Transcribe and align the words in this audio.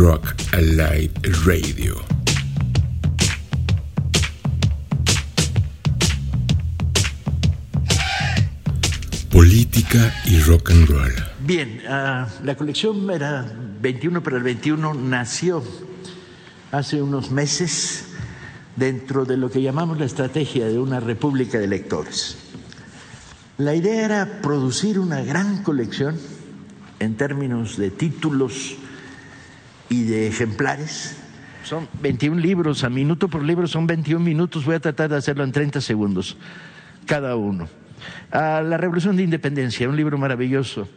Rock 0.00 0.32
Alive 0.54 1.12
Radio. 1.44 1.94
Política 9.30 10.14
y 10.24 10.40
rock 10.40 10.70
and 10.70 10.88
roll. 10.88 11.12
Bien, 11.40 11.82
uh, 11.84 12.26
la 12.42 12.54
colección 12.56 13.10
era 13.10 13.44
21 13.82 14.22
para 14.22 14.38
el 14.38 14.42
21, 14.42 14.94
nació 14.94 15.62
hace 16.72 17.02
unos 17.02 17.30
meses 17.30 18.06
dentro 18.76 19.26
de 19.26 19.36
lo 19.36 19.50
que 19.50 19.60
llamamos 19.60 19.98
la 19.98 20.06
estrategia 20.06 20.66
de 20.66 20.78
una 20.78 21.00
república 21.00 21.58
de 21.58 21.66
lectores. 21.66 22.38
La 23.58 23.74
idea 23.74 24.06
era 24.06 24.40
producir 24.40 24.98
una 24.98 25.20
gran 25.20 25.62
colección 25.62 26.16
en 27.00 27.16
términos 27.18 27.76
de 27.76 27.90
títulos 27.90 28.78
y 29.90 30.04
de 30.04 30.28
ejemplares. 30.28 31.16
Son 31.64 31.86
21 32.00 32.40
libros, 32.40 32.84
a 32.84 32.88
minuto 32.88 33.28
por 33.28 33.42
libro 33.42 33.66
son 33.66 33.86
21 33.86 34.24
minutos, 34.24 34.64
voy 34.64 34.76
a 34.76 34.80
tratar 34.80 35.10
de 35.10 35.16
hacerlo 35.16 35.44
en 35.44 35.52
30 35.52 35.82
segundos 35.82 36.38
cada 37.04 37.36
uno. 37.36 37.68
A 38.30 38.62
la 38.62 38.78
Revolución 38.78 39.16
de 39.16 39.24
Independencia, 39.24 39.88
un 39.88 39.96
libro 39.96 40.16
maravilloso 40.16 40.88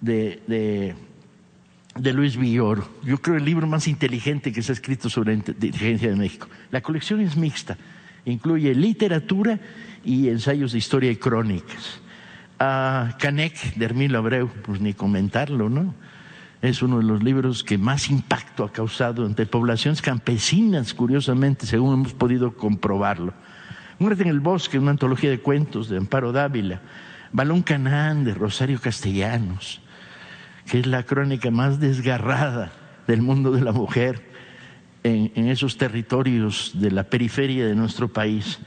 de, 0.00 0.42
de, 0.48 0.94
de 1.96 2.12
Luis 2.12 2.36
Villoro. 2.36 2.88
Yo 3.04 3.18
creo 3.18 3.36
el 3.36 3.44
libro 3.44 3.66
más 3.66 3.86
inteligente 3.86 4.52
que 4.52 4.62
se 4.62 4.72
ha 4.72 4.74
escrito 4.74 5.08
sobre 5.08 5.32
la 5.32 5.38
inteligencia 5.38 6.08
de 6.08 6.16
México. 6.16 6.48
La 6.70 6.80
colección 6.80 7.20
es 7.20 7.36
mixta, 7.36 7.76
incluye 8.24 8.74
literatura 8.74 9.60
y 10.04 10.28
ensayos 10.28 10.72
de 10.72 10.78
historia 10.78 11.10
y 11.10 11.16
crónicas. 11.16 12.00
A 12.58 13.16
Canek 13.20 13.74
de 13.74 13.84
Hermilo 13.84 14.18
Abreu, 14.18 14.48
pues 14.64 14.80
ni 14.80 14.94
comentarlo, 14.94 15.68
¿no? 15.68 15.94
Es 16.64 16.80
uno 16.80 16.96
de 16.96 17.04
los 17.04 17.22
libros 17.22 17.62
que 17.62 17.76
más 17.76 18.08
impacto 18.08 18.64
ha 18.64 18.72
causado 18.72 19.26
entre 19.26 19.44
poblaciones 19.44 20.00
campesinas, 20.00 20.94
curiosamente, 20.94 21.66
según 21.66 21.92
hemos 21.92 22.14
podido 22.14 22.56
comprobarlo. 22.56 23.34
Muerte 23.98 24.22
en 24.22 24.30
el 24.30 24.40
bosque, 24.40 24.78
una 24.78 24.92
antología 24.92 25.28
de 25.28 25.40
cuentos 25.40 25.90
de 25.90 25.98
Amparo 25.98 26.32
Dávila. 26.32 26.80
Balón 27.32 27.60
Canán 27.60 28.24
de 28.24 28.32
Rosario 28.32 28.80
Castellanos, 28.80 29.82
que 30.64 30.80
es 30.80 30.86
la 30.86 31.02
crónica 31.02 31.50
más 31.50 31.80
desgarrada 31.80 32.72
del 33.06 33.20
mundo 33.20 33.50
de 33.52 33.60
la 33.60 33.72
mujer 33.72 34.26
en, 35.02 35.48
esos 35.48 35.76
territorios 35.76 36.70
de 36.76 36.90
la 36.90 37.04
periferia 37.04 37.66
de 37.66 37.74
nuestro 37.74 38.08
país. 38.08 38.58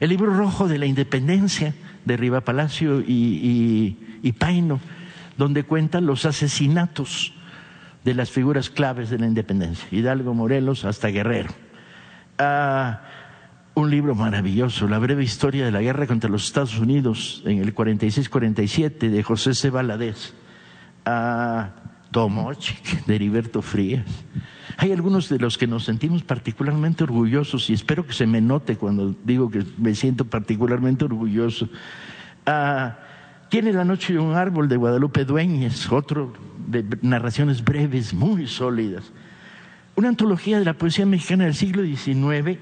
El 0.00 0.08
libro 0.08 0.34
rojo 0.34 0.66
de 0.66 0.78
la 0.78 0.86
independencia 0.86 1.76
de 2.04 2.16
Riva 2.16 2.40
Palacio 2.40 3.02
y, 3.02 3.04
y, 3.12 4.18
y 4.24 4.32
Paino, 4.32 4.80
donde 5.36 5.64
cuentan 5.64 6.06
los 6.06 6.24
asesinatos 6.24 7.32
de 8.04 8.14
las 8.14 8.30
figuras 8.30 8.70
claves 8.70 9.10
de 9.10 9.18
la 9.18 9.26
independencia, 9.26 9.86
Hidalgo, 9.90 10.34
Morelos, 10.34 10.84
hasta 10.84 11.08
Guerrero. 11.08 11.50
Ah, 12.38 13.00
un 13.74 13.90
libro 13.90 14.14
maravilloso, 14.14 14.88
La 14.88 14.98
breve 14.98 15.22
historia 15.22 15.64
de 15.64 15.70
la 15.70 15.82
guerra 15.82 16.06
contra 16.06 16.30
los 16.30 16.46
Estados 16.46 16.78
Unidos 16.78 17.42
en 17.44 17.58
el 17.58 17.74
46-47 17.74 19.10
de 19.10 19.22
José 19.22 19.54
C. 19.54 19.70
Valadez. 19.70 20.34
Ah, 21.04 21.70
Tomochic 22.10 23.04
de 23.04 23.14
Heriberto 23.14 23.60
Frías. 23.60 24.06
Hay 24.78 24.92
algunos 24.92 25.28
de 25.28 25.38
los 25.38 25.58
que 25.58 25.66
nos 25.66 25.84
sentimos 25.84 26.22
particularmente 26.22 27.04
orgullosos 27.04 27.68
y 27.70 27.74
espero 27.74 28.06
que 28.06 28.12
se 28.12 28.26
me 28.26 28.40
note 28.40 28.76
cuando 28.76 29.14
digo 29.24 29.50
que 29.50 29.64
me 29.78 29.94
siento 29.94 30.24
particularmente 30.24 31.04
orgulloso. 31.04 31.68
Ah, 32.46 32.98
tiene 33.48 33.72
La 33.72 33.84
noche 33.84 34.12
de 34.12 34.18
un 34.18 34.34
árbol 34.34 34.68
de 34.68 34.76
Guadalupe 34.76 35.24
Dueñez, 35.24 35.90
otro 35.92 36.32
de 36.66 36.84
narraciones 37.02 37.64
breves, 37.64 38.12
muy 38.12 38.46
sólidas. 38.46 39.12
Una 39.94 40.08
antología 40.08 40.58
de 40.58 40.64
la 40.64 40.74
poesía 40.74 41.06
mexicana 41.06 41.44
del 41.44 41.54
siglo 41.54 41.82
XIX, 41.82 42.58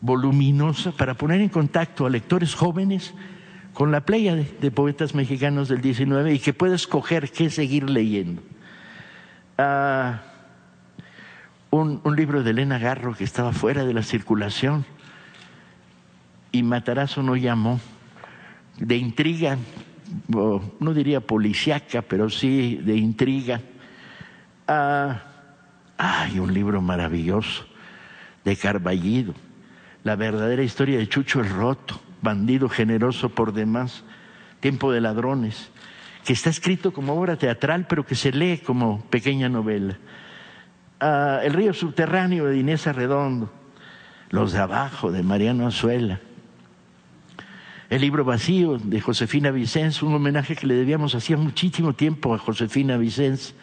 voluminosa, 0.00 0.92
para 0.92 1.14
poner 1.14 1.40
en 1.40 1.48
contacto 1.48 2.06
a 2.06 2.10
lectores 2.10 2.54
jóvenes 2.54 3.14
con 3.72 3.90
la 3.90 4.02
playa 4.02 4.34
de, 4.36 4.70
poetas 4.70 5.14
mexicanos 5.14 5.68
del 5.68 5.82
XIX 5.82 6.32
y 6.32 6.38
que 6.38 6.54
pueda 6.54 6.74
escoger 6.74 7.30
qué 7.30 7.50
seguir 7.50 7.90
leyendo. 7.90 8.42
Ah, 9.58 10.22
un, 11.70 12.00
un, 12.04 12.16
libro 12.16 12.42
de 12.42 12.50
Elena 12.50 12.78
Garro 12.78 13.14
que 13.14 13.24
estaba 13.24 13.52
fuera 13.52 13.84
de 13.84 13.92
la 13.92 14.02
circulación 14.02 14.86
y 16.52 16.62
Matarazo 16.62 17.22
no 17.22 17.36
llamó, 17.36 17.80
de 18.78 18.96
intriga, 18.96 19.58
no 20.28 20.94
diría 20.94 21.20
policíaca, 21.20 22.02
pero 22.02 22.30
sí 22.30 22.76
de 22.76 22.96
intriga. 22.96 23.60
Ah, 24.68 25.22
hay 25.98 26.38
un 26.38 26.52
libro 26.52 26.80
maravilloso 26.80 27.64
de 28.44 28.56
Carballido, 28.56 29.34
la 30.04 30.16
verdadera 30.16 30.62
historia 30.62 30.98
de 30.98 31.08
Chucho 31.08 31.40
el 31.40 31.48
Roto, 31.48 32.00
bandido 32.22 32.68
generoso 32.68 33.28
por 33.28 33.52
demás, 33.52 34.04
Tiempo 34.60 34.92
de 34.92 35.00
Ladrones, 35.00 35.70
que 36.24 36.32
está 36.32 36.50
escrito 36.50 36.92
como 36.92 37.14
obra 37.14 37.36
teatral, 37.36 37.86
pero 37.88 38.04
que 38.04 38.14
se 38.14 38.32
lee 38.32 38.58
como 38.58 39.00
pequeña 39.10 39.48
novela. 39.48 39.96
Ah, 41.00 41.40
el 41.42 41.52
río 41.52 41.72
subterráneo 41.72 42.46
de 42.46 42.58
Inés 42.58 42.86
Arredondo, 42.86 43.52
Los 44.30 44.52
de 44.52 44.58
abajo 44.58 45.12
de 45.12 45.22
Mariano 45.22 45.66
Azuela, 45.66 46.20
el 47.88 48.00
libro 48.00 48.24
vacío 48.24 48.78
de 48.78 49.00
Josefina 49.00 49.50
Vicens, 49.50 50.02
un 50.02 50.14
homenaje 50.14 50.56
que 50.56 50.66
le 50.66 50.74
debíamos 50.74 51.14
hacía 51.14 51.36
muchísimo 51.36 51.92
tiempo 51.92 52.34
a 52.34 52.38
Josefina 52.38 52.96
Vicens 52.96 53.54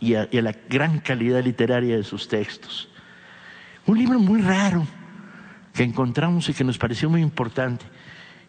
y, 0.00 0.14
a, 0.14 0.28
la 0.30 0.54
gran 0.68 1.00
calidad 1.00 1.42
literaria 1.42 1.96
de 1.96 2.04
sus 2.04 2.28
textos. 2.28 2.88
Un 3.86 3.98
libro 3.98 4.18
muy 4.18 4.42
raro 4.42 4.86
que 5.74 5.82
encontramos 5.82 6.48
y 6.48 6.54
que 6.54 6.64
nos 6.64 6.78
pareció 6.78 7.10
muy 7.10 7.20
importante, 7.20 7.84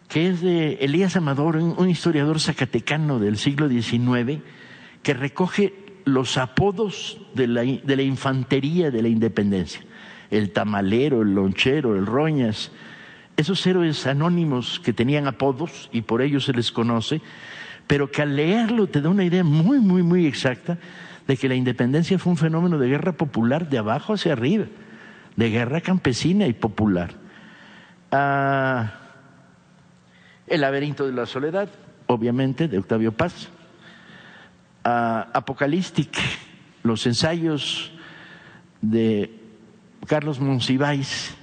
que 0.08 0.28
es 0.28 0.40
de 0.42 0.74
Elías 0.74 1.16
Amador, 1.16 1.56
un, 1.56 1.74
un 1.76 1.90
historiador 1.90 2.38
zacatecano 2.38 3.18
del 3.18 3.36
siglo 3.36 3.68
XIX, 3.68 4.42
que 5.02 5.14
recoge 5.14 5.74
los 6.04 6.36
apodos 6.36 7.18
de 7.34 7.48
la, 7.48 7.62
de 7.62 7.96
la 7.96 8.02
infantería 8.02 8.90
de 8.90 9.02
la 9.02 9.08
independencia. 9.08 9.80
El 10.30 10.50
tamalero, 10.50 11.22
el 11.22 11.34
lonchero, 11.34 11.96
el 11.96 12.06
roñas, 12.06 12.70
esos 13.36 13.66
héroes 13.66 14.06
anónimos 14.06 14.80
que 14.80 14.92
tenían 14.92 15.26
apodos 15.26 15.88
y 15.92 16.02
por 16.02 16.22
ello 16.22 16.40
se 16.40 16.52
les 16.52 16.70
conoce, 16.70 17.20
pero 17.86 18.10
que 18.10 18.22
al 18.22 18.36
leerlo 18.36 18.86
te 18.86 19.00
da 19.00 19.08
una 19.08 19.24
idea 19.24 19.44
muy, 19.44 19.78
muy, 19.80 20.02
muy 20.02 20.26
exacta 20.26 20.78
de 21.26 21.36
que 21.36 21.48
la 21.48 21.54
independencia 21.54 22.18
fue 22.18 22.32
un 22.32 22.36
fenómeno 22.36 22.78
de 22.78 22.88
guerra 22.88 23.12
popular 23.12 23.68
de 23.68 23.78
abajo 23.78 24.14
hacia 24.14 24.32
arriba, 24.32 24.66
de 25.36 25.50
guerra 25.50 25.80
campesina 25.80 26.46
y 26.46 26.52
popular. 26.52 27.14
Ah, 28.12 28.92
el 30.46 30.60
laberinto 30.60 31.06
de 31.06 31.12
la 31.12 31.26
soledad, 31.26 31.68
obviamente, 32.06 32.68
de 32.68 32.78
Octavio 32.78 33.12
Paz. 33.12 33.48
Ah, 34.84 35.44
los 36.82 37.06
ensayos 37.06 37.90
de 38.82 39.40
Carlos 40.06 40.38
Monsiváis, 40.38 41.34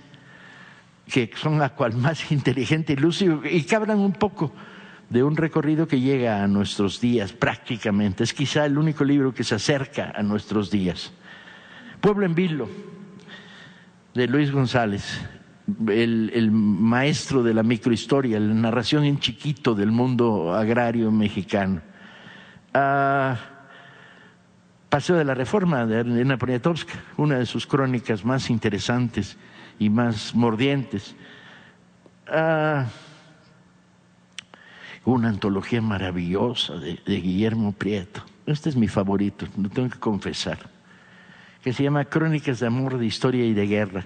que 1.12 1.30
son 1.36 1.60
la 1.60 1.70
cual 1.76 1.94
más 1.94 2.32
inteligente 2.32 2.94
y 2.94 2.96
lúcido 2.96 3.42
y 3.44 3.64
que 3.64 3.76
hablan 3.76 4.00
un 4.00 4.14
poco 4.14 4.52
de 5.10 5.24
un 5.24 5.36
recorrido 5.36 5.88
que 5.88 6.00
llega 6.00 6.42
a 6.42 6.48
nuestros 6.48 7.02
días 7.02 7.34
prácticamente. 7.34 8.24
Es 8.24 8.34
quizá 8.34 8.66
el 8.66 8.78
único 8.78 9.04
libro 9.04 9.34
que 9.34 9.44
se 9.44 9.56
acerca 9.56 10.14
a 10.16 10.24
nuestros 10.24 10.72
días. 10.72 11.12
Pueblo 12.00 12.26
en 12.26 12.34
Vilo, 12.34 12.70
de 14.14 14.28
Luis 14.28 14.52
González, 14.52 15.22
el, 15.90 16.32
el 16.34 16.50
maestro 16.50 17.44
de 17.44 17.54
la 17.54 17.62
microhistoria, 17.62 18.40
la 18.40 18.54
narración 18.54 19.04
en 19.04 19.20
chiquito 19.20 19.76
del 19.76 19.92
mundo 19.92 20.54
agrario 20.54 21.12
mexicano. 21.12 21.82
Ah, 22.74 23.38
Paseo 24.90 25.18
de 25.18 25.26
la 25.26 25.34
Reforma 25.34 25.86
de 25.86 26.02
Elena 26.02 26.38
Poniatowska, 26.38 26.94
una 27.18 27.38
de 27.38 27.46
sus 27.46 27.68
crónicas 27.68 28.24
más 28.24 28.50
interesantes 28.50 29.38
y 29.82 29.90
más 29.90 30.36
mordientes. 30.36 31.16
Ah, 32.28 32.86
una 35.04 35.30
antología 35.30 35.82
maravillosa 35.82 36.76
de, 36.76 36.98
Guillermo 37.04 37.72
Prieto. 37.72 38.22
Este 38.46 38.70
es 38.70 38.76
mi 38.76 38.88
favorito, 38.88 39.48
lo 39.58 39.70
tengo 39.70 39.90
que 39.90 39.98
confesar. 39.98 40.60
Que 41.64 41.74
se 41.74 41.82
llama 41.82 42.06
Crónicas 42.06 42.60
de 42.60 42.68
Amor, 42.68 43.00
de 43.00 43.08
Historia 43.08 43.44
y 43.44 43.56
de 43.56 43.66
Guerra, 43.66 44.06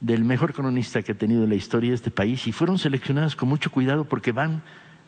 del 0.00 0.24
mejor 0.24 0.54
cronista 0.54 1.02
que 1.02 1.12
ha 1.12 1.18
tenido 1.18 1.46
la 1.46 1.54
historia 1.54 1.90
de 1.90 1.96
este 1.96 2.10
país. 2.10 2.46
Y 2.46 2.52
fueron 2.52 2.78
seleccionadas 2.78 3.36
con 3.36 3.50
mucho 3.50 3.70
cuidado 3.70 4.06
porque 4.06 4.32
van 4.32 4.62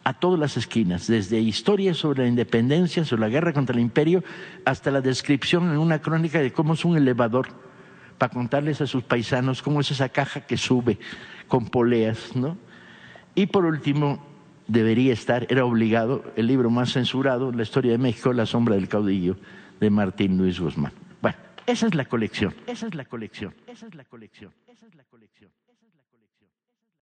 a 0.05 0.13
todas 0.13 0.39
las 0.39 0.59
esquinas, 0.59 1.07
desde 1.07 1.41
historias 1.41 1.97
sobre 1.97 2.25
la 2.25 2.29
independencia, 2.29 3.03
sobre 3.07 3.23
la 3.23 3.29
guerra 3.31 3.55
contra 3.55 3.75
el 3.75 3.81
imperio, 3.81 4.23
hasta 4.67 4.91
la 4.91 5.01
descripción 5.01 5.71
en 5.71 5.79
una 5.79 6.03
crónica 6.03 6.39
de 6.39 6.53
cómo 6.53 6.75
es 6.75 6.85
un 6.85 6.99
elevador 6.99 7.66
para 8.19 8.33
contarles 8.33 8.81
a 8.81 8.87
sus 8.87 9.03
paisanos 9.03 9.63
cómo 9.63 9.81
es 9.81 9.91
esa 9.91 10.09
caja 10.09 10.41
que 10.41 10.57
sube 10.57 10.99
con 11.49 11.67
poleas, 11.69 12.35
¿no? 12.35 12.57
Y 13.35 13.47
por 13.47 13.65
último, 13.65 14.25
debería 14.67 15.13
estar, 15.13 15.47
era 15.51 15.65
obligado, 15.65 16.25
el 16.37 16.47
libro 16.47 16.71
más 16.71 16.93
censurado, 16.93 17.53
La 17.53 17.63
historia 17.63 17.93
de 17.93 17.99
México, 17.99 18.33
La 18.33 18.47
sombra 18.47 18.75
del 18.75 18.89
caudillo, 18.89 19.37
de 19.81 19.91
Martín 19.91 20.39
Luis 20.39 20.59
Guzmán. 20.59 20.93
Bueno, 21.21 21.37
esa 21.67 21.87
es 21.87 21.95
la 21.95 22.05
colección, 22.07 22.55
esa 22.67 22.87
es 22.87 22.95
la 22.95 23.05
colección, 23.05 23.55
esa 23.67 23.87
es 23.87 23.95
la 23.95 24.05
colección, 24.05 24.53
esa 24.67 24.87
es 24.87 24.95
la 24.95 25.05
colección. 25.05 25.51